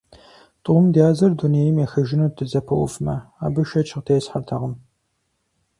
ТӀум 0.63 0.85
дязыр 0.93 1.31
дунейм 1.39 1.75
ехыжынут 1.85 2.33
дызэпэувмэ– 2.37 3.15
абы 3.45 3.61
шэч 3.69 3.87
къытесхьэртэкъым. 3.95 4.73